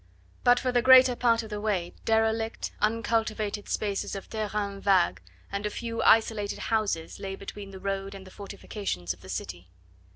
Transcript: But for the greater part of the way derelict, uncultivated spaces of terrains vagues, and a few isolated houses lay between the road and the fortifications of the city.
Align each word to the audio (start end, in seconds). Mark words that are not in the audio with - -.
But 0.43 0.59
for 0.59 0.71
the 0.71 0.81
greater 0.81 1.15
part 1.15 1.43
of 1.43 1.51
the 1.51 1.61
way 1.61 1.93
derelict, 2.05 2.71
uncultivated 2.81 3.69
spaces 3.69 4.15
of 4.15 4.27
terrains 4.31 4.81
vagues, 4.81 5.21
and 5.51 5.63
a 5.63 5.69
few 5.69 6.01
isolated 6.01 6.57
houses 6.73 7.19
lay 7.19 7.35
between 7.35 7.69
the 7.69 7.79
road 7.79 8.15
and 8.15 8.25
the 8.25 8.31
fortifications 8.31 9.13
of 9.13 9.21
the 9.21 9.29
city. 9.29 9.69